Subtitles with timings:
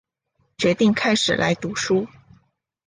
[0.57, 2.07] 决定开始来读书